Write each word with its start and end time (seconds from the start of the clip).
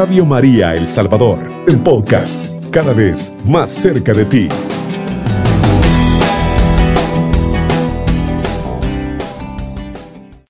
Radio 0.00 0.24
María 0.24 0.76
El 0.76 0.86
Salvador, 0.86 1.64
el 1.66 1.80
podcast, 1.80 2.40
cada 2.70 2.92
vez 2.92 3.32
más 3.44 3.68
cerca 3.68 4.12
de 4.12 4.24
ti. 4.26 4.48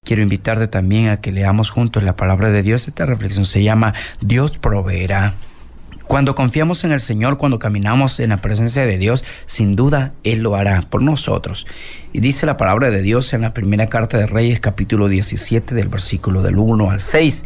Quiero 0.05 0.23
invitarte 0.23 0.69
también 0.69 1.09
a 1.09 1.17
que 1.17 1.33
leamos 1.33 1.71
juntos 1.71 2.03
la 2.03 2.15
palabra 2.15 2.51
de 2.51 2.63
Dios. 2.63 2.89
Esta 2.89 3.07
reflexión 3.07 3.47
se 3.47 3.63
llama 3.63 3.95
Dios 4.21 4.59
proveerá. 4.59 5.33
Cuando 6.07 6.35
confiamos 6.35 6.85
en 6.85 6.93
el 6.93 7.01
Señor, 7.01 7.39
cuando 7.39 7.59
caminamos 7.59 8.21
en 8.21 8.29
la 8.29 8.43
presencia 8.43 8.85
de 8.85 8.99
Dios, 8.99 9.25
sin 9.47 9.77
duda 9.77 10.13
Él 10.25 10.41
lo 10.41 10.57
hará 10.57 10.83
por 10.83 11.01
nosotros. 11.01 11.67
Y 12.13 12.21
dice 12.21 12.45
la 12.45 12.59
palabra 12.59 12.91
de 12.91 13.01
Dios 13.01 13.33
en 13.33 13.41
la 13.41 13.55
primera 13.55 13.89
carta 13.89 14.19
de 14.19 14.27
Reyes, 14.27 14.61
capítulo 14.61 15.09
17, 15.09 15.75
del 15.75 15.89
versículo 15.89 16.43
del 16.43 16.59
1 16.59 16.91
al 16.91 17.01
6. 17.01 17.45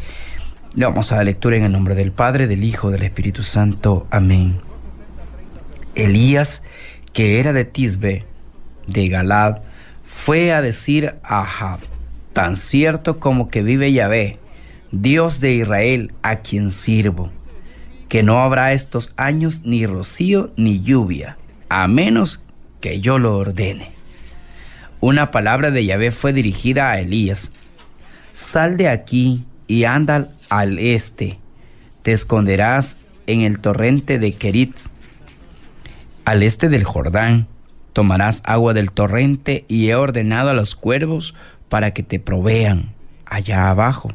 Le 0.74 0.84
vamos 0.84 1.12
a 1.12 1.16
la 1.16 1.24
lectura 1.24 1.56
en 1.56 1.64
el 1.64 1.72
nombre 1.72 1.94
del 1.94 2.12
Padre, 2.12 2.46
del 2.46 2.64
Hijo, 2.64 2.90
del 2.90 3.02
Espíritu 3.02 3.42
Santo. 3.42 4.06
Amén. 4.10 4.60
Elías, 5.94 6.62
que 7.12 7.38
era 7.40 7.52
de 7.52 7.64
Tisbe, 7.64 8.24
de 8.86 9.08
Galad, 9.08 9.58
fue 10.04 10.52
a 10.52 10.62
decir 10.62 11.14
a 11.22 11.40
Ahab, 11.40 11.80
tan 12.32 12.56
cierto 12.56 13.20
como 13.20 13.48
que 13.48 13.62
vive 13.62 13.92
Yahvé, 13.92 14.38
Dios 14.90 15.40
de 15.40 15.54
Israel, 15.54 16.12
a 16.22 16.36
quien 16.36 16.72
sirvo 16.72 17.30
que 18.12 18.22
no 18.22 18.42
habrá 18.42 18.74
estos 18.74 19.10
años 19.16 19.62
ni 19.64 19.86
rocío 19.86 20.52
ni 20.54 20.82
lluvia, 20.82 21.38
a 21.70 21.88
menos 21.88 22.42
que 22.82 23.00
yo 23.00 23.18
lo 23.18 23.38
ordene. 23.38 23.90
Una 25.00 25.30
palabra 25.30 25.70
de 25.70 25.86
Yahvé 25.86 26.10
fue 26.10 26.34
dirigida 26.34 26.90
a 26.90 27.00
Elías. 27.00 27.52
Sal 28.34 28.76
de 28.76 28.90
aquí 28.90 29.46
y 29.66 29.84
anda 29.84 30.28
al 30.52 30.78
este. 30.78 31.38
Te 32.02 32.12
esconderás 32.12 32.98
en 33.26 33.40
el 33.40 33.58
torrente 33.58 34.18
de 34.18 34.32
Kerit, 34.32 34.76
al 36.26 36.42
este 36.42 36.68
del 36.68 36.84
Jordán. 36.84 37.46
Tomarás 37.94 38.42
agua 38.44 38.74
del 38.74 38.92
torrente 38.92 39.64
y 39.66 39.88
he 39.88 39.94
ordenado 39.94 40.50
a 40.50 40.54
los 40.54 40.74
cuervos 40.74 41.34
para 41.70 41.92
que 41.92 42.02
te 42.02 42.20
provean 42.20 42.92
allá 43.24 43.70
abajo. 43.70 44.10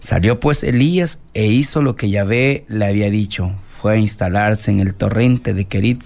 Salió 0.00 0.40
pues 0.40 0.64
Elías 0.64 1.20
e 1.34 1.46
hizo 1.46 1.82
lo 1.82 1.96
que 1.96 2.08
Yahvé 2.08 2.64
le 2.68 2.86
había 2.86 3.10
dicho. 3.10 3.54
Fue 3.62 3.92
a 3.92 3.98
instalarse 3.98 4.70
en 4.70 4.80
el 4.80 4.94
torrente 4.94 5.52
de 5.52 5.66
Kerit, 5.66 6.02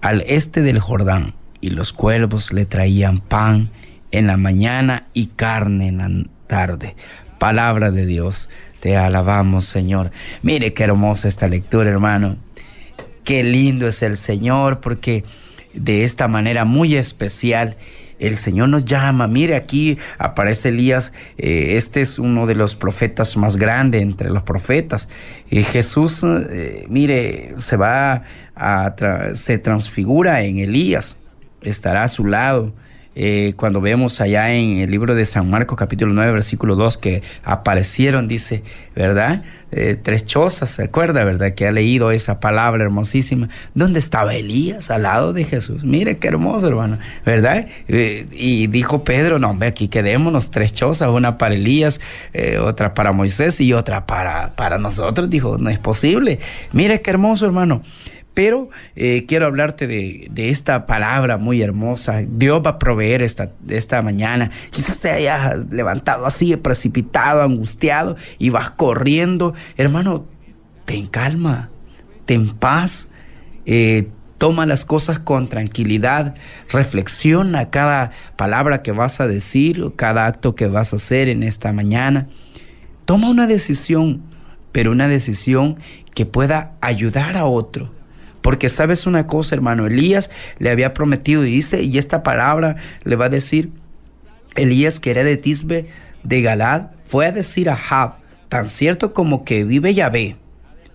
al 0.00 0.22
este 0.22 0.62
del 0.62 0.80
Jordán, 0.80 1.34
y 1.60 1.70
los 1.70 1.92
cuervos 1.92 2.52
le 2.52 2.66
traían 2.66 3.18
pan 3.18 3.70
en 4.10 4.26
la 4.26 4.36
mañana 4.36 5.06
y 5.14 5.26
carne 5.26 5.86
en 5.86 5.98
la 5.98 6.10
tarde. 6.48 6.96
Palabra 7.38 7.90
de 7.90 8.06
Dios, 8.06 8.48
te 8.82 8.96
alabamos 8.96 9.64
Señor. 9.64 10.10
Mire 10.42 10.74
qué 10.74 10.82
hermosa 10.82 11.28
esta 11.28 11.46
lectura, 11.46 11.88
hermano. 11.88 12.36
Qué 13.22 13.44
lindo 13.44 13.86
es 13.86 14.02
el 14.02 14.16
Señor, 14.16 14.80
porque 14.80 15.22
de 15.72 16.02
esta 16.02 16.26
manera 16.26 16.64
muy 16.64 16.96
especial 16.96 17.76
el 18.18 18.34
Señor 18.34 18.70
nos 18.70 18.84
llama. 18.84 19.28
Mire, 19.28 19.54
aquí 19.54 19.98
aparece 20.18 20.70
Elías. 20.70 21.12
Eh, 21.38 21.74
este 21.76 22.00
es 22.00 22.18
uno 22.18 22.46
de 22.46 22.56
los 22.56 22.74
profetas 22.74 23.36
más 23.36 23.54
grandes 23.54 24.02
entre 24.02 24.30
los 24.30 24.42
profetas. 24.42 25.08
Eh, 25.48 25.62
Jesús, 25.62 26.24
eh, 26.24 26.84
mire, 26.88 27.54
se 27.58 27.76
va 27.76 28.24
a, 28.56 28.96
se 29.34 29.58
transfigura 29.58 30.42
en 30.42 30.58
Elías. 30.58 31.18
Estará 31.62 32.02
a 32.02 32.08
su 32.08 32.26
lado. 32.26 32.74
Eh, 33.14 33.52
cuando 33.56 33.80
vemos 33.80 34.20
allá 34.20 34.52
en 34.52 34.78
el 34.78 34.90
libro 34.90 35.14
de 35.14 35.26
San 35.26 35.50
Marcos 35.50 35.76
capítulo 35.76 36.14
9 36.14 36.32
versículo 36.32 36.76
2 36.76 36.96
que 36.96 37.22
aparecieron, 37.44 38.26
dice, 38.26 38.62
¿verdad? 38.96 39.42
Eh, 39.70 39.98
tres 40.00 40.24
chozas, 40.24 40.70
¿se 40.70 40.84
acuerda, 40.84 41.24
verdad? 41.24 41.52
Que 41.54 41.66
ha 41.66 41.72
leído 41.72 42.10
esa 42.10 42.40
palabra 42.40 42.84
hermosísima. 42.84 43.48
¿Dónde 43.74 43.98
estaba 43.98 44.34
Elías 44.34 44.90
al 44.90 45.02
lado 45.02 45.32
de 45.32 45.44
Jesús? 45.44 45.84
Mire 45.84 46.18
qué 46.18 46.28
hermoso, 46.28 46.68
hermano, 46.68 46.98
¿verdad? 47.26 47.66
Eh, 47.88 48.26
y 48.32 48.66
dijo 48.68 49.04
Pedro, 49.04 49.38
no, 49.38 49.50
hombre, 49.50 49.68
aquí 49.68 49.88
quedémonos 49.88 50.50
tres 50.50 50.72
chozas, 50.72 51.08
una 51.08 51.36
para 51.36 51.54
Elías, 51.54 52.00
otra 52.62 52.94
para 52.94 53.12
Moisés 53.12 53.60
y 53.60 53.72
otra 53.72 54.06
para, 54.06 54.54
para 54.56 54.78
nosotros. 54.78 55.28
Dijo, 55.28 55.58
no 55.58 55.70
es 55.70 55.78
posible. 55.78 56.38
Mire 56.72 57.02
qué 57.02 57.10
hermoso, 57.10 57.44
hermano. 57.46 57.82
Pero 58.34 58.70
eh, 58.96 59.26
quiero 59.26 59.46
hablarte 59.46 59.86
de, 59.86 60.30
esta 60.34 60.86
palabra 60.86 61.36
muy 61.36 61.60
hermosa. 61.60 62.22
Dios 62.26 62.62
va 62.64 62.70
a 62.70 62.78
proveer 62.78 63.22
esta, 63.22 63.50
esta 63.68 64.00
mañana. 64.00 64.50
Quizás 64.70 65.00
te 65.00 65.10
hayas 65.10 65.70
levantado 65.70 66.24
así, 66.24 66.56
precipitado, 66.56 67.42
angustiado 67.42 68.16
y 68.38 68.50
vas 68.50 68.70
corriendo. 68.70 69.54
Hermano, 69.76 70.24
ten 70.86 71.06
calma, 71.06 71.70
ten 72.24 72.54
paz. 72.54 73.08
Eh, 73.66 74.08
toma 74.38 74.64
las 74.64 74.86
cosas 74.86 75.20
con 75.20 75.48
tranquilidad. 75.48 76.34
Reflexiona 76.70 77.68
cada 77.68 78.12
palabra 78.36 78.82
que 78.82 78.92
vas 78.92 79.20
a 79.20 79.28
decir, 79.28 79.92
cada 79.94 80.26
acto 80.26 80.54
que 80.54 80.68
vas 80.68 80.94
a 80.94 80.96
hacer 80.96 81.28
en 81.28 81.42
esta 81.42 81.72
mañana. 81.72 82.28
Toma 83.04 83.28
una 83.28 83.46
decisión, 83.46 84.22
pero 84.72 84.90
una 84.90 85.06
decisión 85.06 85.76
que 86.14 86.24
pueda 86.24 86.72
ayudar 86.80 87.36
a 87.36 87.44
otro 87.44 87.92
porque 88.42 88.68
sabes 88.68 89.06
una 89.06 89.26
cosa, 89.26 89.54
hermano, 89.54 89.86
Elías 89.86 90.28
le 90.58 90.70
había 90.70 90.92
prometido 90.92 91.46
y 91.46 91.50
dice, 91.50 91.82
y 91.82 91.96
esta 91.96 92.22
palabra 92.22 92.76
le 93.04 93.16
va 93.16 93.26
a 93.26 93.30
decir, 93.30 93.70
Elías 94.56 95.00
que 95.00 95.12
era 95.12 95.24
de 95.24 95.36
Tisbe, 95.36 95.86
de 96.24 96.42
Galad, 96.42 96.90
fue 97.06 97.26
a 97.26 97.32
decir 97.32 97.70
a 97.70 97.76
Jab, 97.76 98.16
tan 98.48 98.68
cierto 98.68 99.12
como 99.14 99.44
que 99.44 99.64
vive 99.64 99.94
Yahvé, 99.94 100.36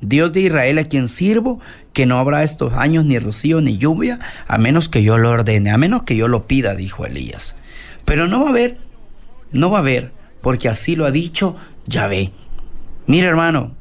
Dios 0.02 0.32
de 0.32 0.42
Israel 0.42 0.78
a 0.78 0.84
quien 0.84 1.08
sirvo, 1.08 1.60
que 1.94 2.06
no 2.06 2.20
habrá 2.20 2.44
estos 2.44 2.74
años 2.74 3.06
ni 3.06 3.18
rocío 3.18 3.62
ni 3.62 3.78
lluvia, 3.78 4.20
a 4.48 4.58
menos 4.58 4.90
que 4.90 5.02
yo 5.02 5.18
lo 5.18 5.32
ordene, 5.32 5.72
a 5.72 5.78
menos 5.78 6.04
que 6.04 6.16
yo 6.16 6.28
lo 6.28 6.48
pida, 6.48 6.76
dijo 6.76 7.06
Elías. 7.06 7.56
Pero 8.06 8.28
no 8.28 8.42
va 8.42 8.48
a 8.48 8.50
haber, 8.50 8.78
no 9.52 9.72
va 9.72 9.80
a 9.80 9.82
haber, 9.82 10.12
porque 10.42 10.70
así 10.70 10.96
lo 10.96 11.06
ha 11.06 11.12
dicho 11.12 11.56
Yahvé. 11.88 12.32
Mira 13.08 13.30
hermano, 13.30 13.77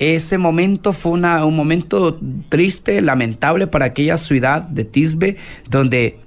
ese 0.00 0.38
momento 0.38 0.94
fue 0.94 1.12
un 1.12 1.56
momento 1.56 2.18
triste, 2.48 3.02
lamentable 3.02 3.66
para 3.66 3.84
aquella 3.84 4.16
ciudad 4.16 4.62
de 4.62 4.84
Tisbe, 4.84 5.36
donde 5.68 6.18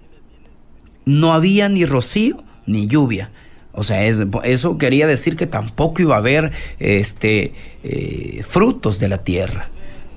no 1.06 1.34
había 1.34 1.68
ni 1.70 1.84
rocío 1.86 2.44
ni 2.68 2.88
lluvia. 2.88 3.32
O 3.72 3.84
sea, 3.84 4.06
eso 4.06 4.78
quería 4.78 5.08
decir 5.08 5.36
que 5.36 5.48
tampoco 5.48 6.04
iba 6.04 6.14
a 6.14 6.20
haber 6.20 6.52
este, 6.78 7.54
eh, 7.84 8.44
frutos 8.48 9.00
de 9.00 9.10
la 9.10 9.24
tierra. 9.24 9.70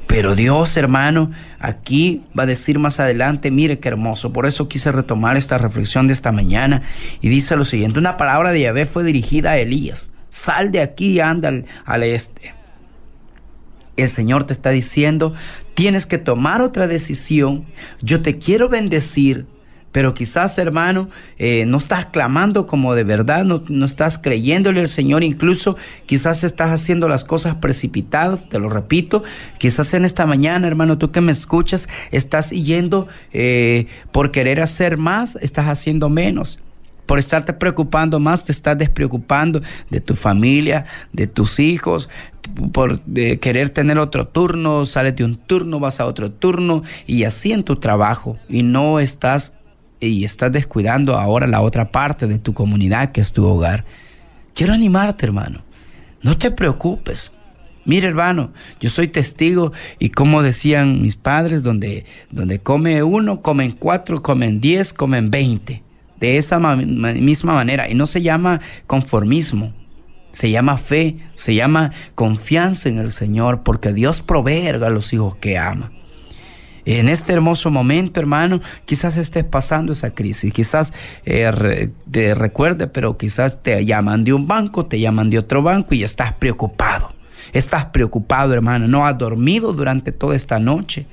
Pero 0.06 0.34
Dios, 0.34 0.76
hermano, 0.76 1.30
aquí 1.58 2.24
va 2.38 2.42
a 2.42 2.46
decir 2.46 2.78
más 2.78 3.00
adelante, 3.00 3.50
mire 3.50 3.78
qué 3.78 3.88
hermoso. 3.88 4.34
Por 4.34 4.44
eso 4.44 4.68
quise 4.68 4.92
retomar 4.92 5.38
esta 5.38 5.56
reflexión 5.56 6.08
de 6.08 6.12
esta 6.12 6.30
mañana. 6.30 6.82
Y 7.22 7.30
dice 7.30 7.56
lo 7.56 7.64
siguiente, 7.64 7.98
una 7.98 8.18
palabra 8.18 8.52
de 8.52 8.60
Yahvé 8.60 8.84
fue 8.84 9.02
dirigida 9.02 9.52
a 9.52 9.58
Elías. 9.58 10.10
Sal 10.28 10.70
de 10.70 10.82
aquí 10.82 11.12
y 11.12 11.20
anda 11.20 11.50
al 11.86 12.02
este 12.02 12.54
el 13.96 14.08
Señor 14.08 14.44
te 14.44 14.52
está 14.52 14.70
diciendo, 14.70 15.32
tienes 15.74 16.06
que 16.06 16.18
tomar 16.18 16.60
otra 16.60 16.86
decisión, 16.86 17.64
yo 18.02 18.22
te 18.22 18.38
quiero 18.38 18.68
bendecir, 18.68 19.46
pero 19.92 20.12
quizás 20.12 20.58
hermano, 20.58 21.08
eh, 21.38 21.64
no 21.66 21.78
estás 21.78 22.06
clamando 22.06 22.66
como 22.66 22.94
de 22.94 23.04
verdad, 23.04 23.44
no, 23.44 23.62
no, 23.68 23.86
estás 23.86 24.18
creyéndole 24.18 24.80
al 24.80 24.88
Señor, 24.88 25.24
incluso 25.24 25.76
quizás 26.04 26.44
estás 26.44 26.70
haciendo 26.70 27.08
las 27.08 27.24
cosas 27.24 27.54
precipitadas, 27.54 28.48
te 28.50 28.58
lo 28.58 28.68
repito, 28.68 29.22
quizás 29.58 29.94
en 29.94 30.04
esta 30.04 30.26
mañana 30.26 30.66
hermano, 30.66 30.98
tú 30.98 31.12
que 31.12 31.22
me 31.22 31.32
escuchas, 31.32 31.88
estás 32.10 32.50
yendo 32.50 33.08
eh, 33.32 33.86
por 34.12 34.30
querer 34.30 34.60
hacer 34.60 34.98
más, 34.98 35.36
estás 35.40 35.66
haciendo 35.68 36.10
menos 36.10 36.58
por 37.06 37.18
estarte 37.18 37.52
preocupando 37.52 38.20
más, 38.20 38.44
te 38.44 38.52
estás 38.52 38.76
despreocupando 38.76 39.62
de 39.90 40.00
tu 40.00 40.14
familia, 40.14 40.84
de 41.12 41.26
tus 41.26 41.60
hijos, 41.60 42.08
por 42.72 43.00
querer 43.00 43.70
tener 43.70 43.98
otro 43.98 44.26
turno, 44.26 44.86
sales 44.86 45.16
de 45.16 45.24
un 45.24 45.36
turno, 45.36 45.80
vas 45.80 46.00
a 46.00 46.06
otro 46.06 46.30
turno 46.30 46.82
y 47.06 47.24
así 47.24 47.52
en 47.52 47.64
tu 47.64 47.76
trabajo 47.76 48.38
y 48.48 48.62
no 48.62 49.00
estás 49.00 49.54
y 49.98 50.24
estás 50.24 50.52
descuidando 50.52 51.18
ahora 51.18 51.46
la 51.46 51.62
otra 51.62 51.90
parte 51.90 52.26
de 52.26 52.38
tu 52.38 52.52
comunidad 52.52 53.12
que 53.12 53.22
es 53.22 53.32
tu 53.32 53.46
hogar. 53.46 53.84
Quiero 54.54 54.74
animarte, 54.74 55.24
hermano. 55.24 55.64
No 56.22 56.36
te 56.36 56.50
preocupes. 56.50 57.32
Mira, 57.86 58.08
hermano, 58.08 58.52
yo 58.80 58.90
soy 58.90 59.08
testigo 59.08 59.72
y 59.98 60.10
como 60.10 60.42
decían 60.42 61.00
mis 61.00 61.16
padres, 61.16 61.62
donde, 61.62 62.04
donde 62.30 62.58
come 62.58 63.02
uno, 63.02 63.42
comen 63.42 63.70
cuatro, 63.72 64.22
comen 64.22 64.60
diez, 64.60 64.92
comen 64.92 65.30
veinte 65.30 65.82
de 66.20 66.38
esa 66.38 66.58
misma 66.58 67.54
manera. 67.54 67.88
Y 67.88 67.94
no 67.94 68.06
se 68.06 68.22
llama 68.22 68.60
conformismo, 68.86 69.74
se 70.30 70.50
llama 70.50 70.78
fe, 70.78 71.16
se 71.34 71.54
llama 71.54 71.92
confianza 72.14 72.88
en 72.88 72.98
el 72.98 73.10
Señor, 73.10 73.62
porque 73.62 73.92
Dios 73.92 74.20
provee 74.20 74.68
a 74.68 74.90
los 74.90 75.12
hijos 75.12 75.36
que 75.36 75.58
ama. 75.58 75.92
En 76.84 77.08
este 77.08 77.32
hermoso 77.32 77.68
momento, 77.70 78.20
hermano, 78.20 78.60
quizás 78.84 79.16
estés 79.16 79.42
pasando 79.42 79.92
esa 79.92 80.14
crisis, 80.14 80.52
quizás 80.52 80.92
eh, 81.24 81.90
te 82.08 82.34
recuerde, 82.36 82.86
pero 82.86 83.18
quizás 83.18 83.60
te 83.60 83.84
llaman 83.84 84.22
de 84.22 84.32
un 84.32 84.46
banco, 84.46 84.86
te 84.86 85.00
llaman 85.00 85.28
de 85.28 85.40
otro 85.40 85.62
banco 85.62 85.96
y 85.96 86.04
estás 86.04 86.34
preocupado. 86.34 87.12
Estás 87.52 87.86
preocupado, 87.86 88.54
hermano. 88.54 88.86
No 88.86 89.04
has 89.04 89.18
dormido 89.18 89.72
durante 89.72 90.12
toda 90.12 90.36
esta 90.36 90.60
noche. 90.60 91.06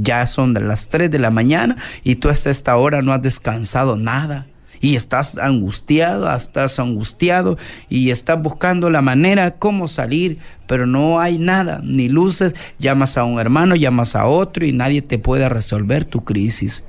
Ya 0.00 0.26
son 0.26 0.54
de 0.54 0.60
las 0.60 0.88
3 0.88 1.10
de 1.10 1.18
la 1.18 1.30
mañana 1.30 1.76
y 2.04 2.16
tú 2.16 2.28
hasta 2.28 2.50
esta 2.50 2.76
hora 2.76 3.02
no 3.02 3.12
has 3.12 3.22
descansado 3.22 3.96
nada. 3.96 4.46
Y 4.80 4.94
estás 4.94 5.38
angustiado, 5.38 6.32
estás 6.32 6.78
angustiado 6.78 7.58
y 7.88 8.10
estás 8.10 8.40
buscando 8.40 8.90
la 8.90 9.02
manera 9.02 9.56
cómo 9.56 9.88
salir, 9.88 10.38
pero 10.68 10.86
no 10.86 11.18
hay 11.18 11.38
nada, 11.38 11.80
ni 11.82 12.08
luces. 12.08 12.54
Llamas 12.78 13.18
a 13.18 13.24
un 13.24 13.40
hermano, 13.40 13.74
llamas 13.74 14.14
a 14.14 14.26
otro 14.26 14.64
y 14.64 14.72
nadie 14.72 15.02
te 15.02 15.18
puede 15.18 15.48
resolver 15.48 16.04
tu 16.04 16.22
crisis. 16.22 16.84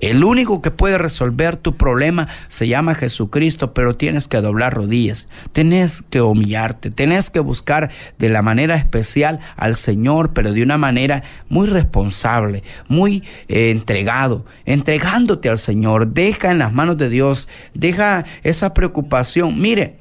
El 0.00 0.24
único 0.24 0.62
que 0.62 0.70
puede 0.70 0.96
resolver 0.96 1.56
tu 1.56 1.76
problema 1.76 2.26
se 2.48 2.66
llama 2.66 2.94
Jesucristo, 2.94 3.74
pero 3.74 3.96
tienes 3.96 4.28
que 4.28 4.40
doblar 4.40 4.74
rodillas, 4.74 5.28
tienes 5.52 6.02
que 6.08 6.22
humillarte, 6.22 6.90
tienes 6.90 7.28
que 7.28 7.40
buscar 7.40 7.90
de 8.18 8.30
la 8.30 8.40
manera 8.40 8.76
especial 8.76 9.40
al 9.56 9.74
Señor, 9.74 10.32
pero 10.32 10.52
de 10.52 10.62
una 10.62 10.78
manera 10.78 11.22
muy 11.48 11.66
responsable, 11.66 12.62
muy 12.88 13.24
eh, 13.48 13.70
entregado, 13.70 14.46
entregándote 14.64 15.50
al 15.50 15.58
Señor. 15.58 16.08
Deja 16.08 16.50
en 16.50 16.58
las 16.58 16.72
manos 16.72 16.96
de 16.96 17.10
Dios, 17.10 17.48
deja 17.74 18.24
esa 18.42 18.72
preocupación. 18.72 19.60
Mire, 19.60 19.98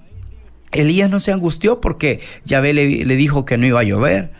Elías 0.71 1.09
no 1.09 1.19
se 1.19 1.33
angustió 1.33 1.81
porque 1.81 2.21
Yahvé 2.45 2.73
le 2.73 3.15
dijo 3.15 3.43
que 3.43 3.57
no 3.57 3.65
iba 3.65 3.81
a 3.81 3.83
llover. 3.83 4.31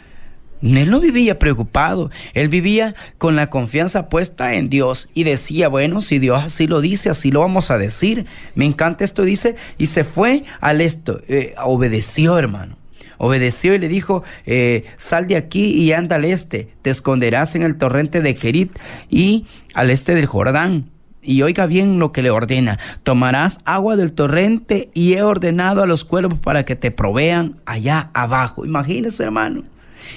Él 0.62 0.90
no 0.90 1.00
vivía 1.00 1.40
preocupado, 1.40 2.12
él 2.34 2.50
vivía 2.50 2.94
con 3.18 3.36
la 3.36 3.50
confianza 3.50 4.10
puesta 4.10 4.56
en 4.56 4.70
Dios 4.70 5.10
y 5.14 5.24
decía, 5.24 5.70
bueno, 5.70 6.02
si 6.02 6.20
Dios 6.20 6.44
así 6.44 6.68
lo 6.68 6.82
dice, 6.82 7.10
así 7.10 7.32
lo 7.32 7.40
vamos 7.42 7.72
a 7.72 7.78
decir. 7.78 8.26
Me 8.56 8.66
encanta 8.66 9.06
esto, 9.06 9.24
dice, 9.24 9.56
y 9.78 9.86
se 9.86 10.04
fue 10.04 10.44
al 10.60 10.82
esto, 10.82 11.22
eh, 11.28 11.54
obedeció 11.64 12.38
hermano. 12.38 12.78
Obedeció 13.22 13.76
y 13.76 13.80
le 13.80 13.90
dijo, 13.90 14.24
eh, 14.46 14.86
sal 14.96 15.28
de 15.28 15.36
aquí 15.36 15.74
y 15.74 15.92
anda 15.92 16.16
al 16.16 16.24
este, 16.24 16.70
te 16.82 16.90
esconderás 16.90 17.54
en 17.56 17.64
el 17.64 17.78
torrente 17.78 18.22
de 18.22 18.34
Kerit 18.34 18.80
y 19.10 19.46
al 19.74 19.90
este 19.90 20.16
del 20.16 20.26
Jordán. 20.26 20.90
Y 21.22 21.42
oiga 21.42 21.66
bien 21.66 22.00
lo 22.00 22.14
que 22.14 22.22
le 22.22 22.30
ordena, 22.30 22.80
tomarás 23.04 23.60
agua 23.66 23.98
del 23.98 24.14
torrente 24.14 24.90
y 24.94 25.14
he 25.14 25.22
ordenado 25.22 25.84
a 25.84 25.86
los 25.86 26.06
cuervos 26.06 26.40
para 26.40 26.64
que 26.64 26.78
te 26.78 26.92
provean 26.92 27.60
allá 27.66 28.10
abajo. 28.14 28.66
Imagínese 28.66 29.24
hermano. 29.24 29.64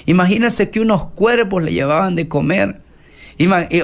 Imagínese 0.05 0.69
que 0.69 0.79
unos 0.79 1.07
cuervos 1.07 1.63
le 1.63 1.73
llevaban 1.73 2.15
de 2.15 2.27
comer. 2.27 2.81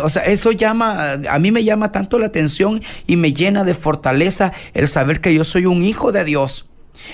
O 0.04 0.10
sea, 0.10 0.24
eso 0.24 0.52
llama, 0.52 1.14
a 1.30 1.40
mí 1.40 1.52
me 1.52 1.64
llama 1.64 1.92
tanto 1.92 2.20
la 2.20 2.28
atención 2.28 2.82
y 3.08 3.16
me 3.16 3.34
llena 3.34 3.64
de 3.64 3.74
fortaleza 3.74 4.54
el 4.74 4.88
saber 4.88 5.22
que 5.22 5.34
yo 5.34 5.44
soy 5.44 5.66
un 5.66 5.82
hijo 5.82 6.12
de 6.12 6.24
Dios. 6.24 6.66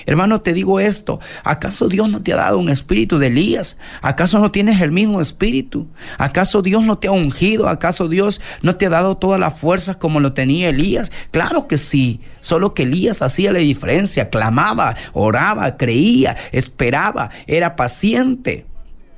Hermano, 0.04 0.40
te 0.40 0.52
digo 0.52 0.80
esto, 0.80 1.20
¿acaso 1.44 1.88
Dios 1.88 2.10
no 2.10 2.22
te 2.22 2.32
ha 2.32 2.36
dado 2.36 2.58
un 2.58 2.68
espíritu 2.68 3.18
de 3.18 3.28
Elías? 3.28 3.78
¿Acaso 4.02 4.38
no 4.40 4.50
tienes 4.50 4.80
el 4.80 4.92
mismo 4.92 5.20
espíritu? 5.20 5.86
¿Acaso 6.18 6.60
Dios 6.60 6.82
no 6.82 6.98
te 6.98 7.08
ha 7.08 7.12
ungido? 7.12 7.68
¿Acaso 7.68 8.08
Dios 8.08 8.40
no 8.62 8.76
te 8.76 8.86
ha 8.86 8.90
dado 8.90 9.16
todas 9.16 9.40
las 9.40 9.58
fuerzas 9.58 9.96
como 9.96 10.20
lo 10.20 10.32
tenía 10.32 10.68
Elías? 10.68 11.12
Claro 11.30 11.68
que 11.68 11.78
sí, 11.78 12.20
solo 12.40 12.74
que 12.74 12.82
Elías 12.82 13.22
hacía 13.22 13.52
la 13.52 13.60
diferencia, 13.60 14.28
clamaba, 14.28 14.96
oraba, 15.12 15.76
creía, 15.76 16.36
esperaba, 16.52 17.30
era 17.46 17.76
paciente 17.76 18.66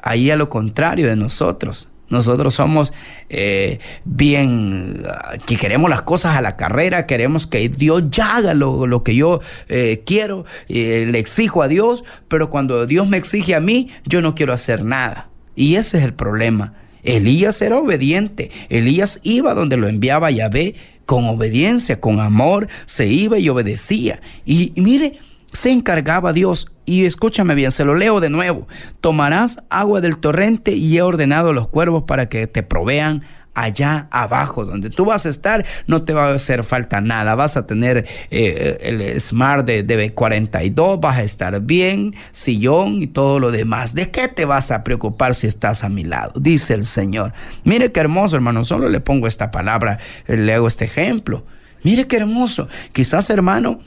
ahí 0.03 0.31
a 0.31 0.37
lo 0.37 0.49
contrario 0.49 1.09
de 1.09 1.17
nosotros. 1.17 1.89
Nosotros 2.11 2.55
somos 2.55 2.93
eh, 3.29 3.81
bien, 4.05 5.05
que 5.47 5.57
queremos 5.57 5.91
las 5.91 6.03
cosas 6.03 6.37
a 6.37 6.41
la 6.41 6.57
carrera, 6.57 7.07
queremos 7.07 7.47
que 7.47 7.69
Dios 7.69 8.05
haga 8.23 8.55
lo, 8.55 9.03
que 9.03 9.15
yo 9.15 9.41
eh, 9.69 10.03
quiero, 10.07 10.47
eh, 10.69 11.07
le 11.11 11.19
exijo 11.19 11.63
a 11.63 11.69
Dios, 11.69 12.05
pero 12.29 12.49
cuando 12.49 12.87
Dios 12.87 13.07
me 13.07 13.19
exige 13.19 13.55
a 13.55 13.61
mí, 13.61 13.91
yo 14.07 14.23
no 14.23 14.35
quiero 14.35 14.55
hacer 14.55 14.85
nada. 14.85 15.29
Y 15.55 15.75
ese 15.75 15.99
es 15.99 16.05
el 16.05 16.15
problema. 16.15 16.75
Elías 17.03 17.61
era 17.61 17.77
obediente, 17.77 18.51
Elías 18.71 19.21
iba 19.23 19.55
donde 19.55 19.77
lo 19.77 19.87
enviaba 19.87 20.31
Yahvé 20.31 20.75
con 21.05 21.27
obediencia, 21.27 22.01
con 22.01 22.21
amor, 22.21 22.69
se 22.87 23.07
iba 23.07 23.39
y 23.39 23.49
obedecía. 23.49 24.21
y 24.45 24.73
mire, 24.77 25.19
se 25.53 25.71
encargaba 25.71 26.33
Dios. 26.33 26.73
Y 26.85 27.05
escúchame 27.05 27.55
bien, 27.55 27.71
se 27.71 27.85
lo 27.85 27.95
leo 27.95 28.21
de 28.21 28.31
nuevo. 28.31 28.67
Tomarás 29.01 29.63
agua 29.69 30.01
del 30.01 30.19
torrente 30.19 30.73
y 30.73 30.97
he 30.97 31.03
ordenado 31.03 31.51
a 31.51 31.53
los 31.53 31.69
cuervos 31.69 32.05
para 32.05 32.29
que 32.29 32.47
te 32.47 32.63
provean 32.63 33.23
allá 33.59 34.09
abajo. 34.11 34.65
Donde 34.65 34.89
tú 34.89 35.05
vas 35.05 35.27
a 35.27 35.29
estar 35.29 35.67
no 35.87 36.05
te 36.05 36.15
va 36.15 36.29
a 36.29 36.35
hacer 36.35 36.65
falta 36.65 37.01
nada. 37.01 37.35
Vas 37.35 37.57
a 37.57 37.67
tener 37.67 38.07
eh, 38.31 38.79
el 38.81 39.21
smart 39.21 39.67
de, 39.67 39.83
de, 39.83 40.15
42 40.15 41.01
vas 41.01 41.19
a 41.19 41.23
estar 41.23 41.61
bien 41.61 42.15
sillón 42.31 43.03
y 43.03 43.07
todo 43.07 43.39
lo 43.39 43.51
demás. 43.51 43.95
De 43.95 44.11
qué 44.11 44.29
te 44.29 44.45
vas 44.45 44.71
a 44.71 44.85
preocupar 44.85 45.35
si 45.35 45.47
estás 45.47 45.85
a 45.85 45.89
mi 45.89 46.05
lado 46.05 46.33
dice 46.41 46.75
el 46.75 46.87
Señor. 46.87 47.33
Mire 47.65 47.93
qué 47.93 48.01
hermoso 48.01 48.37
hermano. 48.37 48.65
Solo 48.65 48.89
le 48.89 49.01
pongo 49.01 49.27
esta 49.27 49.51
palabra 49.51 49.99
le 50.27 50.55
hago 50.55 50.69
este 50.69 50.87
ejemplo. 50.87 51.45
Mire 51.83 52.07
qué 52.07 52.17
hermoso. 52.17 52.69
Quizás 52.93 53.29
hermano 53.31 53.81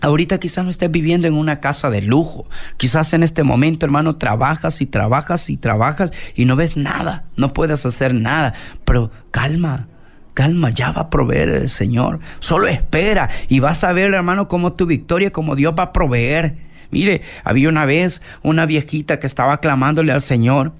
Ahorita 0.00 0.38
quizás 0.38 0.64
no 0.64 0.70
estés 0.70 0.90
viviendo 0.90 1.26
en 1.26 1.34
una 1.34 1.60
casa 1.60 1.90
de 1.90 2.02
lujo. 2.02 2.48
Quizás 2.76 3.12
en 3.12 3.22
este 3.22 3.42
momento, 3.42 3.84
hermano, 3.84 4.16
trabajas 4.16 4.80
y 4.80 4.86
trabajas 4.86 5.50
y 5.50 5.56
trabajas 5.56 6.12
y 6.34 6.44
no 6.44 6.54
ves 6.54 6.76
nada. 6.76 7.24
No 7.36 7.52
puedes 7.52 7.84
hacer 7.84 8.14
nada. 8.14 8.54
Pero 8.84 9.10
calma, 9.30 9.88
calma, 10.34 10.70
ya 10.70 10.92
va 10.92 11.02
a 11.02 11.10
proveer 11.10 11.48
el 11.48 11.68
Señor. 11.68 12.20
Solo 12.38 12.68
espera 12.68 13.28
y 13.48 13.58
vas 13.58 13.82
a 13.82 13.92
ver, 13.92 14.14
hermano, 14.14 14.46
cómo 14.46 14.74
tu 14.74 14.86
victoria, 14.86 15.32
como 15.32 15.56
Dios 15.56 15.74
va 15.76 15.84
a 15.84 15.92
proveer. 15.92 16.56
Mire, 16.90 17.22
había 17.44 17.68
una 17.68 17.84
vez 17.84 18.22
una 18.42 18.66
viejita 18.66 19.18
que 19.18 19.26
estaba 19.26 19.58
clamándole 19.58 20.12
al 20.12 20.20
Señor. 20.20 20.72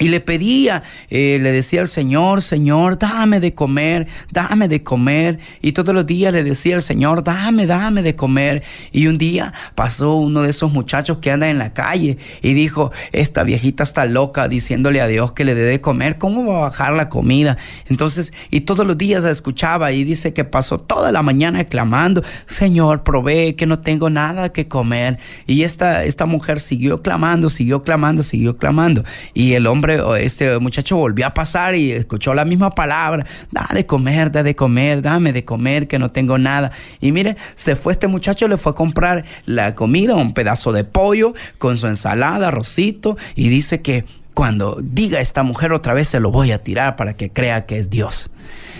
Y 0.00 0.08
le 0.08 0.20
pedía, 0.20 0.82
eh, 1.10 1.38
le 1.42 1.52
decía 1.52 1.82
al 1.82 1.86
Señor, 1.86 2.40
Señor, 2.40 2.98
dame 2.98 3.38
de 3.38 3.52
comer, 3.52 4.08
dame 4.32 4.66
de 4.66 4.82
comer. 4.82 5.38
Y 5.60 5.72
todos 5.72 5.94
los 5.94 6.06
días 6.06 6.32
le 6.32 6.42
decía 6.42 6.76
al 6.76 6.80
Señor, 6.80 7.22
dame, 7.22 7.66
dame 7.66 8.02
de 8.02 8.16
comer. 8.16 8.62
Y 8.92 9.08
un 9.08 9.18
día 9.18 9.52
pasó 9.74 10.14
uno 10.16 10.40
de 10.40 10.48
esos 10.48 10.72
muchachos 10.72 11.18
que 11.18 11.30
anda 11.30 11.50
en 11.50 11.58
la 11.58 11.74
calle 11.74 12.16
y 12.40 12.54
dijo, 12.54 12.92
esta 13.12 13.42
viejita 13.44 13.82
está 13.82 14.06
loca 14.06 14.48
diciéndole 14.48 15.02
a 15.02 15.06
Dios 15.06 15.32
que 15.32 15.44
le 15.44 15.54
dé 15.54 15.64
de 15.64 15.82
comer, 15.82 16.16
¿cómo 16.16 16.46
va 16.46 16.56
a 16.56 16.60
bajar 16.70 16.94
la 16.94 17.10
comida? 17.10 17.58
Entonces, 17.90 18.32
y 18.50 18.62
todos 18.62 18.86
los 18.86 18.96
días 18.96 19.24
la 19.24 19.30
escuchaba 19.30 19.92
y 19.92 20.04
dice 20.04 20.32
que 20.32 20.44
pasó 20.44 20.78
toda 20.78 21.12
la 21.12 21.20
mañana 21.20 21.64
clamando, 21.64 22.24
Señor, 22.46 23.02
provee 23.02 23.52
que 23.52 23.66
no 23.66 23.80
tengo 23.80 24.08
nada 24.08 24.50
que 24.50 24.66
comer. 24.66 25.18
Y 25.46 25.64
esta, 25.64 26.04
esta 26.04 26.24
mujer 26.24 26.58
siguió 26.58 27.02
clamando, 27.02 27.50
siguió 27.50 27.82
clamando, 27.82 28.22
siguió 28.22 28.56
clamando. 28.56 29.04
Y 29.34 29.52
el 29.52 29.66
hombre 29.66 29.89
este 30.16 30.58
muchacho 30.58 30.96
volvió 30.96 31.26
a 31.26 31.34
pasar 31.34 31.74
y 31.74 31.92
escuchó 31.92 32.34
la 32.34 32.44
misma 32.44 32.74
palabra, 32.74 33.26
da 33.50 33.68
de 33.72 33.86
comer, 33.86 34.30
da 34.30 34.42
de 34.42 34.56
comer, 34.56 35.02
dame 35.02 35.32
de 35.32 35.44
comer, 35.44 35.88
que 35.88 35.98
no 35.98 36.10
tengo 36.10 36.38
nada. 36.38 36.72
Y 37.00 37.12
mire, 37.12 37.36
se 37.54 37.76
fue 37.76 37.92
este 37.92 38.08
muchacho, 38.08 38.48
le 38.48 38.56
fue 38.56 38.72
a 38.72 38.74
comprar 38.74 39.24
la 39.46 39.74
comida, 39.74 40.14
un 40.16 40.34
pedazo 40.34 40.72
de 40.72 40.84
pollo 40.84 41.34
con 41.58 41.76
su 41.76 41.86
ensalada, 41.86 42.48
arrocito, 42.48 43.16
y 43.34 43.48
dice 43.48 43.80
que 43.82 44.04
cuando 44.34 44.78
diga 44.80 45.20
esta 45.20 45.42
mujer 45.42 45.72
otra 45.72 45.92
vez 45.92 46.08
se 46.08 46.20
lo 46.20 46.30
voy 46.30 46.52
a 46.52 46.62
tirar 46.62 46.96
para 46.96 47.14
que 47.14 47.30
crea 47.30 47.66
que 47.66 47.78
es 47.78 47.90
Dios. 47.90 48.30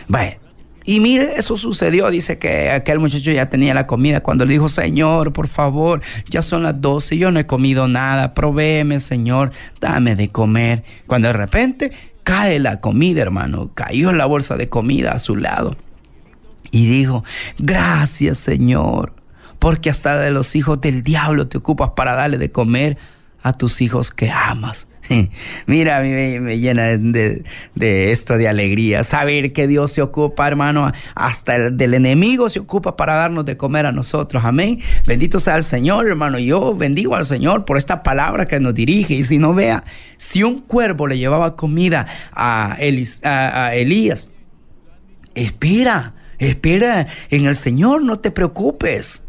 Vaya, 0.09 0.39
y 0.91 0.99
mire, 0.99 1.35
eso 1.37 1.57
sucedió. 1.57 2.11
Dice 2.11 2.41
que 2.41 2.73
aquel 2.73 2.99
muchacho 2.99 3.31
ya 3.31 3.49
tenía 3.49 3.75
la 3.75 3.87
comida. 3.87 4.25
Cuando 4.25 4.45
le 4.45 4.55
dijo, 4.55 4.69
Señor, 4.69 5.33
por 5.33 5.47
favor, 5.47 6.03
ya 6.29 6.43
son 6.43 6.65
las 6.65 6.81
12, 6.81 7.17
yo 7.17 7.31
no 7.31 7.39
he 7.39 7.47
comido 7.47 7.87
nada. 7.87 8.35
Provéeme, 8.35 8.99
Señor, 8.99 9.53
dame 9.81 10.17
de 10.17 10.31
comer. 10.31 10.83
Cuando 11.07 11.29
de 11.29 11.35
repente 11.35 11.93
cae 12.25 12.59
la 12.59 12.81
comida, 12.81 13.23
hermano. 13.23 13.71
Cayó 13.73 14.11
la 14.11 14.27
bolsa 14.27 14.57
de 14.57 14.69
comida 14.69 15.13
a 15.13 15.21
su 15.21 15.37
lado. 15.37 15.77
Y 16.73 16.89
dijo, 16.89 17.23
gracias, 17.57 18.39
Señor, 18.39 19.15
porque 19.61 19.91
hasta 19.91 20.19
de 20.19 20.33
los 20.33 20.57
hijos 20.57 20.81
del 20.81 21.05
diablo 21.05 21.47
te 21.47 21.59
ocupas 21.59 21.91
para 21.91 22.17
darle 22.17 22.37
de 22.37 22.51
comer 22.51 22.99
a 23.43 23.53
tus 23.53 23.81
hijos 23.81 24.11
que 24.11 24.33
amas. 24.33 24.89
Mira, 25.67 26.01
me, 26.01 26.59
llena 26.59 26.97
de, 26.97 27.43
esto 28.11 28.39
de 28.39 28.49
alegría. 28.49 29.03
Saber 29.03 29.53
que 29.53 29.67
Dios 29.67 29.93
se 29.93 30.03
ocupa, 30.03 30.47
hermano, 30.47 30.93
hasta 31.15 31.57
el 31.57 31.77
del 31.77 31.95
enemigo 31.95 32.49
se 32.49 32.61
ocupa 32.61 32.97
para 32.97 33.15
darnos 33.15 33.45
de 33.45 33.57
comer 33.57 33.87
a 33.87 33.93
nosotros. 33.93 34.45
Amén. 34.45 34.79
Bendito 35.07 35.41
sea 35.41 35.57
el 35.57 35.63
Señor, 35.63 36.07
hermano. 36.07 36.39
Yo 36.39 36.75
bendigo 36.77 37.17
al 37.17 37.25
Señor 37.25 37.65
por 37.65 37.77
esta 37.77 38.03
palabra 38.03 38.47
que 38.47 38.61
nos 38.61 38.75
dirige. 38.75 39.15
Y 39.15 39.25
si 39.25 39.39
no 39.39 39.55
vea, 39.55 39.85
si 40.17 40.43
un 40.43 40.61
cuervo 40.61 41.07
le 41.07 41.19
llevaba 41.19 41.57
comida 41.57 42.07
a, 42.33 42.75
a 42.75 43.75
Elías, 43.75 44.31
espera, 45.35 46.15
espera 46.39 47.07
en 47.31 47.47
el 47.47 47.57
Señor, 47.57 48.03
no 48.03 48.21
te 48.21 48.31
preocupes. 48.31 49.25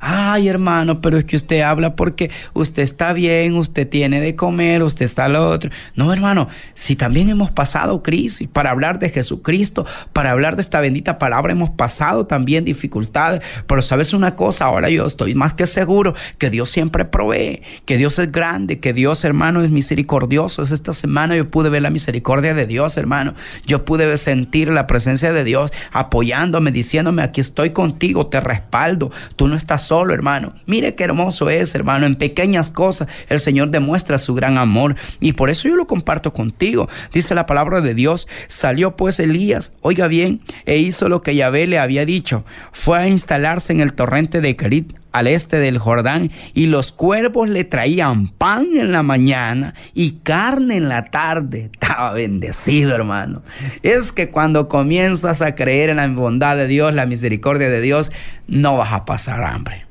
Ay, 0.00 0.48
hermano, 0.48 1.00
pero 1.00 1.18
es 1.18 1.24
que 1.24 1.36
usted 1.36 1.60
habla 1.60 1.96
porque 1.96 2.30
usted 2.52 2.82
está 2.82 3.12
bien, 3.12 3.56
usted 3.56 3.88
tiene 3.88 4.20
de 4.20 4.36
comer, 4.36 4.82
usted 4.82 5.04
está 5.04 5.28
lo 5.28 5.48
otro. 5.48 5.70
No, 5.94 6.12
hermano, 6.12 6.48
si 6.74 6.96
también 6.96 7.28
hemos 7.30 7.50
pasado 7.50 8.02
crisis 8.02 8.48
para 8.48 8.70
hablar 8.70 8.98
de 8.98 9.10
Jesucristo, 9.10 9.86
para 10.12 10.30
hablar 10.30 10.56
de 10.56 10.62
esta 10.62 10.80
bendita 10.80 11.18
palabra, 11.18 11.52
hemos 11.52 11.70
pasado 11.70 12.26
también 12.26 12.64
dificultades. 12.64 13.42
Pero 13.66 13.82
sabes 13.82 14.12
una 14.12 14.36
cosa, 14.36 14.66
ahora 14.66 14.90
yo 14.90 15.06
estoy 15.06 15.34
más 15.34 15.54
que 15.54 15.66
seguro 15.66 16.14
que 16.38 16.50
Dios 16.50 16.68
siempre 16.68 17.04
provee, 17.04 17.62
que 17.84 17.96
Dios 17.96 18.18
es 18.18 18.30
grande, 18.30 18.80
que 18.80 18.92
Dios, 18.92 19.24
hermano, 19.24 19.62
es 19.62 19.70
misericordioso. 19.70 20.62
Es 20.62 20.70
esta 20.70 20.92
semana 20.92 21.36
yo 21.36 21.50
pude 21.50 21.70
ver 21.70 21.82
la 21.82 21.90
misericordia 21.90 22.54
de 22.54 22.66
Dios, 22.66 22.96
hermano. 22.96 23.34
Yo 23.66 23.84
pude 23.84 24.16
sentir 24.16 24.68
la 24.68 24.86
presencia 24.86 25.32
de 25.32 25.44
Dios 25.44 25.72
apoyándome, 25.92 26.72
diciéndome, 26.72 27.22
aquí 27.22 27.40
estoy 27.40 27.70
contigo, 27.70 28.26
te 28.26 28.40
respaldo. 28.40 29.10
Tú 29.36 29.48
no 29.48 29.56
estás 29.56 29.85
solo, 29.86 30.12
hermano. 30.14 30.54
Mire 30.66 30.94
qué 30.94 31.04
hermoso 31.04 31.50
es, 31.50 31.74
hermano. 31.74 32.06
En 32.06 32.16
pequeñas 32.16 32.70
cosas 32.70 33.08
el 33.28 33.40
Señor 33.40 33.70
demuestra 33.70 34.18
su 34.18 34.34
gran 34.34 34.58
amor. 34.58 34.96
Y 35.20 35.32
por 35.32 35.50
eso 35.50 35.68
yo 35.68 35.76
lo 35.76 35.86
comparto 35.86 36.32
contigo. 36.32 36.88
Dice 37.12 37.34
la 37.34 37.46
palabra 37.46 37.80
de 37.80 37.94
Dios. 37.94 38.28
Salió 38.46 38.96
pues 38.96 39.20
Elías, 39.20 39.72
oiga 39.80 40.08
bien, 40.08 40.40
e 40.64 40.78
hizo 40.78 41.08
lo 41.08 41.22
que 41.22 41.34
Yahvé 41.34 41.66
le 41.66 41.78
había 41.78 42.04
dicho. 42.04 42.44
Fue 42.72 42.98
a 42.98 43.08
instalarse 43.08 43.72
en 43.72 43.80
el 43.80 43.94
torrente 43.94 44.40
de 44.40 44.56
Kerit 44.56 44.92
al 45.16 45.26
este 45.26 45.58
del 45.58 45.78
Jordán 45.78 46.30
y 46.52 46.66
los 46.66 46.92
cuervos 46.92 47.48
le 47.48 47.64
traían 47.64 48.28
pan 48.28 48.66
en 48.74 48.92
la 48.92 49.02
mañana 49.02 49.74
y 49.94 50.12
carne 50.22 50.76
en 50.76 50.88
la 50.88 51.06
tarde. 51.06 51.70
Estaba 51.80 52.12
bendecido, 52.12 52.94
hermano. 52.94 53.42
Es 53.82 54.12
que 54.12 54.30
cuando 54.30 54.68
comienzas 54.68 55.40
a 55.40 55.54
creer 55.54 55.90
en 55.90 55.96
la 55.96 56.08
bondad 56.08 56.56
de 56.56 56.66
Dios, 56.66 56.92
la 56.92 57.06
misericordia 57.06 57.70
de 57.70 57.80
Dios, 57.80 58.12
no 58.46 58.76
vas 58.76 58.92
a 58.92 59.04
pasar 59.04 59.42
hambre 59.42 59.86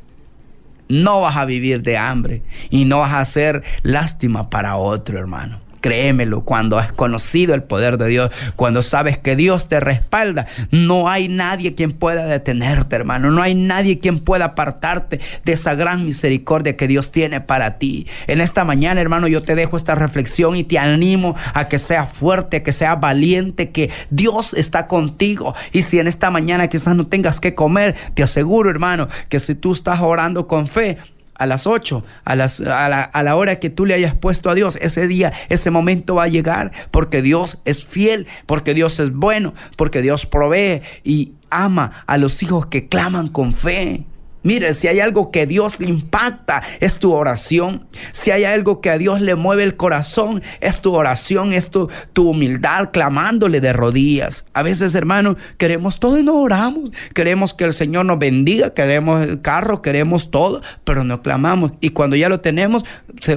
no 0.88 1.22
vas 1.22 1.36
a 1.36 1.46
vivir 1.46 1.82
de 1.82 1.98
hambre 1.98 2.44
y 2.70 2.86
no 2.86 3.00
vas 3.00 3.14
a 3.14 3.20
hacer 3.20 3.64
lástima 3.82 4.50
para 4.50 4.76
otro, 4.76 5.18
hermano. 5.18 5.60
Créemelo, 5.86 6.42
cuando 6.42 6.80
has 6.80 6.92
conocido 6.92 7.54
el 7.54 7.62
poder 7.62 8.00
de 8.00 8.08
Dios, 8.08 8.32
cuando 8.56 8.82
sabes 8.82 9.20
que 9.20 9.36
Dios 9.36 9.68
te 9.68 9.80
respalda, 9.80 10.48
no 10.72 11.10
hay 11.10 11.28
nadie 11.28 11.76
quien 11.76 11.92
pueda 11.92 12.26
detenerte, 12.26 12.96
hermano. 12.96 13.30
No 13.30 13.44
hay 13.44 13.54
nadie 13.54 14.00
quien 14.00 14.18
pueda 14.18 14.46
apartarte 14.46 15.20
de 15.44 15.52
esa 15.52 15.76
gran 15.76 16.04
misericordia 16.04 16.76
que 16.76 16.88
Dios 16.88 17.12
tiene 17.12 17.40
para 17.40 17.78
ti. 17.78 18.08
En 18.26 18.42
esta 18.42 18.64
mañana, 18.64 19.00
hermano, 19.00 19.28
yo 19.28 19.44
te 19.44 19.54
dejo 19.54 19.78
esta 19.78 19.94
reflexión 19.94 20.56
y 20.56 20.64
te 20.64 20.80
animo 20.80 21.36
a 21.54 21.68
que 21.68 21.78
seas 21.78 22.12
fuerte, 22.12 22.64
que 22.64 22.72
seas 22.72 23.00
valiente, 23.00 23.70
que 23.70 23.92
Dios 24.10 24.56
está 24.56 24.88
contigo. 24.88 25.54
Y 25.72 25.84
si 25.84 26.00
en 26.00 26.08
esta 26.08 26.32
mañana 26.32 26.68
quizás 26.68 26.96
no 26.96 27.06
tengas 27.06 27.40
que 27.40 27.54
comer, 27.54 27.96
te 28.16 28.24
aseguro, 28.24 28.72
hermano, 28.72 29.08
que 29.30 29.40
si 29.40 29.54
tú 29.54 29.74
estás 29.74 30.02
orando 30.02 30.48
con 30.48 30.66
fe, 30.66 30.98
a 31.36 31.46
las 31.46 31.68
8, 31.68 32.04
a, 32.24 32.36
las, 32.36 32.62
a, 32.62 32.90
la, 32.90 33.02
a 33.02 33.24
la 33.24 33.36
hora 33.36 33.60
que 33.60 33.70
tú 33.70 33.86
le 33.86 33.94
hayas 33.94 34.16
puesto 34.16 34.50
a 34.50 34.56
Dios, 34.56 34.78
ese 34.82 35.08
día, 35.08 35.34
ese 35.50 35.72
momento 35.72 36.16
va 36.16 36.24
a 36.24 36.28
llegar 36.28 36.72
porque 36.92 37.22
Dios 37.22 37.60
es 37.66 37.86
fiel, 37.86 38.28
porque 38.46 38.74
Dios 38.74 39.00
es 39.00 39.14
bueno, 39.14 39.54
porque 39.78 40.02
Dios 40.02 40.26
provee 40.26 40.82
y 41.04 41.34
ama 41.50 42.04
a 42.08 42.18
los 42.18 42.42
hijos 42.44 42.68
que 42.68 42.88
claman 42.88 43.28
con 43.28 43.54
fe. 43.54 44.06
Mire, 44.46 44.76
si 44.76 44.88
hay 44.88 45.00
algo 45.00 45.32
que 45.32 45.48
Dios 45.48 45.80
le 45.80 45.88
impacta, 45.88 46.62
es 46.80 46.98
tu 46.98 47.12
oración. 47.12 47.88
Si 48.12 48.30
hay 48.30 48.44
algo 48.44 48.80
que 48.80 48.92
a 48.92 49.00
Dios 49.00 49.20
le 49.20 49.34
mueve 49.34 49.64
el 49.64 49.76
corazón, 49.76 50.44
es 50.62 50.82
tu 50.82 50.94
oración, 50.94 51.52
es 51.52 51.72
tu, 51.72 51.90
humildad 52.16 52.92
clamándole 52.92 53.60
de 53.60 53.74
rodillas. 53.74 54.46
A 54.54 54.62
veces, 54.62 54.94
hermano, 54.94 55.36
queremos 55.58 56.00
todo 56.00 56.20
y 56.20 56.24
no 56.24 56.36
oramos. 56.36 56.92
Queremos 57.16 57.56
que 57.56 57.64
el 57.64 57.74
Señor 57.74 58.06
nos 58.06 58.20
bendiga, 58.20 58.76
queremos 58.76 59.24
el 59.24 59.42
carro, 59.42 59.82
queremos 59.82 60.30
todo, 60.30 60.62
pero 60.84 61.04
no 61.04 61.24
clamamos. 61.24 61.72
Y 61.82 61.90
cuando 61.90 62.16
ya 62.16 62.30
lo 62.30 62.40
tenemos, 62.40 62.86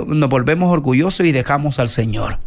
nos 0.06 0.28
volvemos 0.28 0.70
orgullosos 0.70 1.24
y 1.24 1.32
dejamos 1.32 1.78
al 1.78 1.88
Señor. 1.88 2.38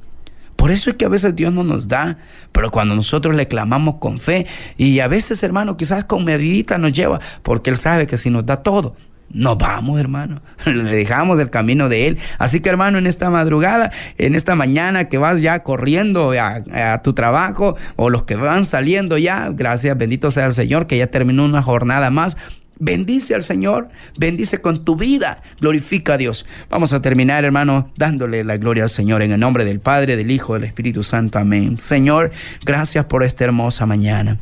Por 0.62 0.70
eso 0.70 0.92
es 0.92 0.96
que 0.96 1.06
a 1.06 1.10
veces 1.10 1.36
Dios 1.36 1.52
no 1.52 1.64
nos 1.64 1.88
da, 1.88 2.20
pero 2.52 2.70
cuando 2.70 2.94
nosotros 2.94 3.36
le 3.36 3.48
clamamos 3.48 3.96
con 3.96 4.20
fe, 4.20 4.46
y 4.78 5.00
a 5.00 5.08
veces, 5.08 5.42
hermano, 5.42 5.76
quizás 5.76 6.04
con 6.04 6.24
medidita 6.24 6.78
nos 6.78 6.92
lleva, 6.92 7.20
porque 7.42 7.72
Él 7.72 7.78
sabe 7.78 8.06
que 8.06 8.20
si 8.20 8.30
nos 8.30 8.46
da 8.46 8.58
todo, 8.58 8.96
nos 9.34 9.58
vamos, 9.58 10.00
hermano. 10.00 10.44
Le 10.68 10.84
dejamos 10.84 11.40
el 11.40 11.50
camino 11.50 11.90
de 11.90 12.10
Él. 12.10 12.20
Así 12.38 12.60
que, 12.60 12.70
hermano, 12.70 13.00
en 13.00 13.08
esta 13.08 13.32
madrugada, 13.32 13.92
en 14.20 14.36
esta 14.36 14.54
mañana 14.54 15.10
que 15.10 15.18
vas 15.18 15.42
ya 15.42 15.64
corriendo 15.64 16.32
a, 16.34 16.62
a, 16.94 17.02
tu 17.02 17.14
trabajo 17.14 17.76
o 17.96 18.12
los 18.12 18.22
que 18.26 18.36
van 18.36 18.68
saliendo 18.68 19.18
ya, 19.18 19.50
gracias, 19.50 19.98
bendito 19.98 20.30
sea 20.30 20.46
el 20.46 20.54
Señor, 20.54 20.86
que 20.86 20.96
ya 20.96 21.08
terminó 21.08 21.44
una 21.44 21.64
jornada 21.64 22.12
más. 22.12 22.38
Bendice 22.84 23.36
al 23.36 23.44
Señor, 23.44 23.90
bendice 24.18 24.60
con 24.60 24.84
tu 24.84 24.96
vida, 24.96 25.44
glorifica 25.60 26.16
a 26.16 26.18
Dios. 26.18 26.48
Vamos 26.68 26.94
a 26.94 27.02
terminar, 27.02 27.46
hermano, 27.46 27.92
dándole 27.96 28.44
la 28.44 28.58
gloria 28.58 28.82
al 28.82 28.90
Señor 28.90 29.22
en 29.22 29.32
el 29.32 29.40
nombre 29.40 29.66
del 29.66 29.80
Padre, 29.80 30.16
del 30.16 30.32
Hijo, 30.32 30.56
del 30.56 30.64
Espíritu 30.64 31.04
Santo. 31.04 31.38
Amén. 31.38 31.80
Señor, 31.80 32.32
gracias 32.66 33.06
por 33.06 33.24
esta 33.24 33.44
hermosa 33.44 33.86
mañana. 33.86 34.40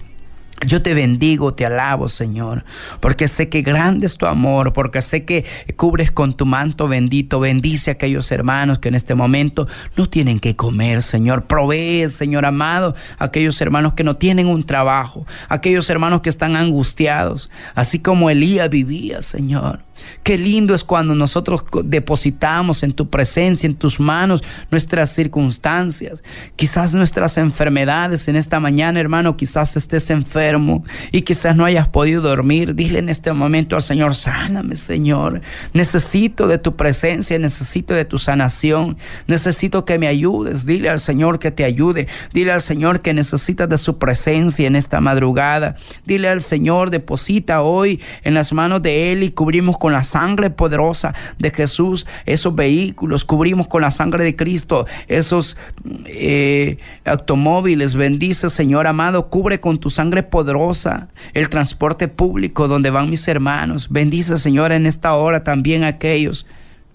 Yo 0.65 0.81
te 0.81 0.93
bendigo, 0.93 1.53
te 1.53 1.65
alabo, 1.65 2.09
Señor, 2.09 2.65
porque 2.99 3.27
sé 3.27 3.47
que 3.47 3.61
grande 3.61 4.07
es 4.07 4.17
tu 4.17 4.25
amor, 4.25 4.73
porque 4.73 5.01
sé 5.01 5.23
que 5.23 5.45
cubres 5.77 6.11
con 6.11 6.33
tu 6.33 6.45
manto 6.45 6.87
bendito. 6.87 7.39
Bendice 7.39 7.91
a 7.91 7.93
aquellos 7.93 8.31
hermanos 8.31 8.79
que 8.79 8.89
en 8.89 8.95
este 8.95 9.15
momento 9.15 9.67
no 9.95 10.09
tienen 10.09 10.39
que 10.39 10.55
comer, 10.55 11.01
Señor. 11.01 11.45
Provee, 11.45 12.09
Señor 12.09 12.45
amado, 12.45 12.93
a 13.17 13.25
aquellos 13.25 13.59
hermanos 13.61 13.93
que 13.93 14.03
no 14.03 14.15
tienen 14.15 14.47
un 14.47 14.63
trabajo, 14.63 15.25
aquellos 15.47 15.89
hermanos 15.89 16.21
que 16.21 16.29
están 16.29 16.55
angustiados, 16.55 17.49
así 17.75 17.99
como 17.99 18.29
Elías 18.29 18.69
vivía, 18.69 19.21
Señor. 19.21 19.79
Qué 20.23 20.37
lindo 20.37 20.73
es 20.73 20.83
cuando 20.83 21.15
nosotros 21.15 21.63
depositamos 21.83 22.83
en 22.83 22.93
tu 22.93 23.09
presencia, 23.09 23.67
en 23.67 23.75
tus 23.75 23.99
manos, 23.99 24.43
nuestras 24.71 25.13
circunstancias, 25.13 26.23
quizás 26.55 26.93
nuestras 26.93 27.37
enfermedades. 27.37 28.27
En 28.27 28.35
esta 28.35 28.59
mañana, 28.59 28.99
hermano, 28.99 29.37
quizás 29.37 29.75
estés 29.75 30.09
enfermo 30.09 30.83
y 31.11 31.21
quizás 31.23 31.55
no 31.55 31.65
hayas 31.65 31.87
podido 31.87 32.21
dormir. 32.21 32.75
Dile 32.75 32.99
en 32.99 33.09
este 33.09 33.33
momento 33.33 33.75
al 33.75 33.81
Señor, 33.81 34.15
sáname, 34.15 34.75
Señor. 34.75 35.41
Necesito 35.73 36.47
de 36.47 36.57
tu 36.57 36.75
presencia, 36.75 37.39
necesito 37.39 37.93
de 37.93 38.05
tu 38.05 38.17
sanación, 38.17 38.97
necesito 39.27 39.85
que 39.85 39.97
me 39.99 40.07
ayudes. 40.07 40.65
Dile 40.65 40.89
al 40.89 40.99
Señor 40.99 41.39
que 41.39 41.51
te 41.51 41.63
ayude. 41.63 42.07
Dile 42.33 42.51
al 42.51 42.61
Señor 42.61 43.01
que 43.01 43.13
necesitas 43.13 43.69
de 43.69 43.77
su 43.77 43.97
presencia 43.97 44.67
en 44.67 44.75
esta 44.75 45.01
madrugada. 45.01 45.75
Dile 46.05 46.29
al 46.29 46.41
Señor, 46.41 46.89
deposita 46.89 47.61
hoy 47.61 48.01
en 48.23 48.33
las 48.33 48.53
manos 48.53 48.81
de 48.81 49.11
Él 49.11 49.23
y 49.23 49.31
cubrimos 49.31 49.77
con 49.77 49.88
la 49.93 50.03
sangre 50.03 50.49
poderosa 50.49 51.13
de 51.37 51.51
Jesús 51.51 52.05
esos 52.25 52.55
vehículos, 52.55 53.25
cubrimos 53.25 53.67
con 53.67 53.81
la 53.81 53.91
sangre 53.91 54.23
de 54.23 54.35
Cristo 54.35 54.85
esos 55.07 55.57
eh, 56.05 56.77
automóviles. 57.05 57.95
Bendice, 57.95 58.49
Señor 58.49 58.87
amado, 58.87 59.29
cubre 59.29 59.59
con 59.59 59.77
tu 59.77 59.89
sangre 59.89 60.23
poderosa 60.23 61.09
el 61.33 61.49
transporte 61.49 62.07
público 62.07 62.67
donde 62.67 62.89
van 62.89 63.09
mis 63.09 63.27
hermanos. 63.27 63.87
Bendice, 63.89 64.39
Señor, 64.39 64.71
en 64.71 64.85
esta 64.85 65.13
hora 65.13 65.43
también 65.43 65.83
aquellos 65.83 66.45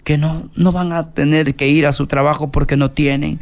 que 0.05 0.19
no, 0.19 0.49
no 0.55 0.71
van 0.71 0.93
a 0.93 1.11
tener 1.11 1.55
que 1.55 1.67
ir 1.67 1.87
a 1.87 1.91
su 1.91 2.05
trabajo 2.05 2.51
porque 2.51 2.77
no 2.77 2.91
tienen. 2.91 3.39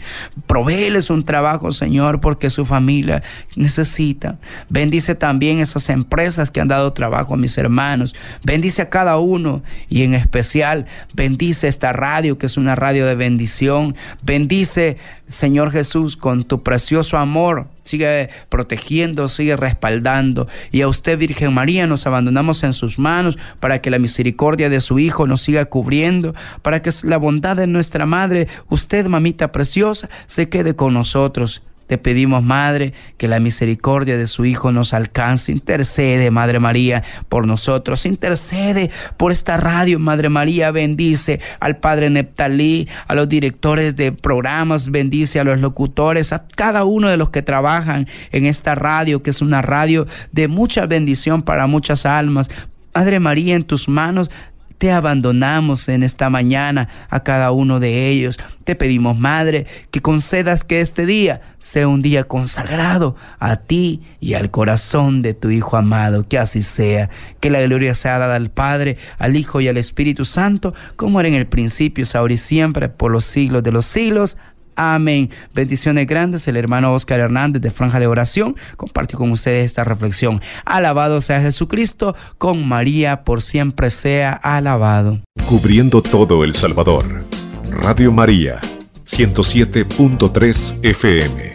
Provéeles 0.48 1.10
un 1.10 1.24
trabajo, 1.24 1.74
Señor, 1.74 2.22
porque 2.22 2.50
su 2.50 2.66
familia 2.66 3.22
necesita. 3.58 4.40
Bendice 4.70 5.14
también 5.14 5.60
esas 5.60 5.90
empresas 5.90 6.50
que 6.50 6.62
han 6.62 6.70
dado 6.70 6.94
trabajo 6.94 7.34
a 7.34 7.38
mis 7.38 7.58
hermanos. 7.58 8.16
Bendice 8.44 8.82
a 8.82 8.90
cada 8.90 9.18
uno 9.18 9.62
y 9.90 10.04
en 10.04 10.14
especial 10.14 10.86
bendice 11.14 11.68
esta 11.68 11.92
radio 11.92 12.38
que 12.38 12.46
es 12.46 12.56
una 12.56 12.76
radio 12.76 13.06
de 13.06 13.16
bendición. 13.16 13.96
Bendice, 14.24 14.98
Señor 15.28 15.70
Jesús, 15.70 16.16
con 16.16 16.46
tu 16.46 16.64
precioso 16.64 17.18
amor 17.18 17.73
sigue 17.84 18.30
protegiendo, 18.50 19.28
sigue 19.28 19.56
respaldando. 19.56 20.48
Y 20.72 20.82
a 20.82 20.88
usted, 20.88 21.18
Virgen 21.18 21.54
María, 21.54 21.88
nos 21.88 22.08
abandonamos 22.08 22.64
en 22.64 22.74
sus 22.74 23.00
manos 23.00 23.38
para 23.60 23.82
que 23.82 23.92
la 23.92 24.00
misericordia 24.00 24.70
de 24.70 24.80
su 24.80 25.00
Hijo 25.00 25.28
nos 25.28 25.42
siga 25.42 25.66
cubriendo, 25.66 26.34
para 26.62 26.82
que 26.82 26.92
la 27.04 27.18
bondad 27.18 27.58
de 27.58 27.68
nuestra 27.68 28.06
Madre, 28.06 28.48
usted, 28.70 29.08
mamita 29.08 29.52
preciosa, 29.52 30.10
se 30.26 30.50
quede 30.50 30.76
con 30.76 30.94
nosotros 30.94 31.62
te 31.88 31.98
pedimos, 31.98 32.44
Madre, 32.44 32.94
que 33.18 33.28
la 33.28 33.40
misericordia 33.40 34.18
de 34.18 34.28
su 34.28 34.46
Hijo 34.46 34.72
nos 34.72 34.94
alcance. 34.94 35.52
Intercede, 35.52 36.32
Madre 36.32 36.60
María, 36.60 37.04
por 37.30 37.46
nosotros. 37.46 38.06
Intercede 38.06 38.90
por 39.18 39.32
esta 39.32 39.58
radio, 39.58 40.00
Madre 40.00 40.30
María. 40.30 40.72
Bendice 40.72 41.40
al 41.60 41.78
Padre 41.78 42.10
Neptalí, 42.10 42.88
a 43.08 43.16
los 43.16 43.28
directores 43.28 43.96
de 43.96 44.12
programas. 44.12 44.92
Bendice 44.92 45.40
a 45.40 45.44
los 45.44 45.60
locutores, 45.60 46.32
a 46.32 46.48
cada 46.56 46.86
uno 46.86 47.10
de 47.10 47.18
los 47.18 47.30
que 47.30 47.42
trabajan 47.42 48.08
en 48.32 48.46
esta 48.46 48.76
radio, 48.76 49.22
que 49.22 49.32
es 49.32 49.42
una 49.42 49.62
radio 49.62 50.08
de 50.32 50.48
mucha 50.48 50.86
bendición 50.86 51.42
para 51.42 51.68
muchas 51.68 52.06
almas. 52.06 52.50
Madre 52.96 53.20
María, 53.20 53.56
en 53.56 53.64
tus 53.64 53.90
manos 53.90 54.30
te 54.78 54.92
abandonamos 54.92 55.88
en 55.90 56.04
esta 56.04 56.30
mañana 56.30 56.90
a 57.10 57.24
cada 57.24 57.52
uno 57.52 57.80
de 57.80 58.10
ellos. 58.10 58.38
Te 58.64 58.76
pedimos, 58.76 59.18
Madre, 59.18 59.66
que 59.92 60.02
concedas 60.02 60.64
que 60.64 60.82
este 60.82 61.06
día 61.06 61.42
sea 61.58 61.88
un 61.88 62.02
día 62.02 62.26
consagrado 62.26 63.16
a 63.40 63.58
ti 63.58 64.02
y 64.20 64.36
al 64.36 64.52
corazón 64.52 65.22
de 65.22 65.34
tu 65.34 65.50
Hijo 65.50 65.78
amado. 65.78 66.28
Que 66.28 66.38
así 66.38 66.62
sea. 66.62 67.10
Que 67.40 67.50
la 67.50 67.62
gloria 67.62 67.94
sea 67.94 68.18
dada 68.18 68.36
al 68.36 68.52
Padre, 68.52 68.98
al 69.18 69.36
Hijo 69.36 69.62
y 69.62 69.68
al 69.68 69.78
Espíritu 69.78 70.26
Santo, 70.26 70.74
como 70.96 71.20
era 71.20 71.30
en 71.30 71.36
el 71.36 71.48
principio, 71.48 72.06
ahora 72.14 72.34
y 72.34 72.38
siempre, 72.38 72.90
por 72.90 73.12
los 73.12 73.26
siglos 73.26 73.64
de 73.64 73.72
los 73.72 73.86
siglos. 73.86 74.38
Amén. 74.76 75.30
Bendiciones 75.54 76.08
grandes. 76.08 76.48
El 76.48 76.58
hermano 76.58 76.94
Oscar 76.94 77.20
Hernández 77.20 77.62
de 77.62 77.72
Franja 77.72 78.00
de 78.00 78.08
Oración 78.08 78.56
compartió 78.78 79.18
con 79.18 79.32
ustedes 79.32 79.66
esta 79.66 79.84
reflexión. 79.84 80.40
Alabado 80.66 81.22
sea 81.22 81.42
Jesucristo, 81.42 82.16
con 82.38 82.68
María 82.68 83.24
por 83.24 83.42
siempre 83.42 83.90
sea 83.90 84.34
alabado. 84.34 85.20
Cubriendo 85.46 86.02
todo 86.02 86.44
El 86.44 86.56
Salvador. 86.56 87.24
Radio 87.70 88.12
María, 88.12 88.60
107.3 89.06 90.80
FM. 90.84 91.53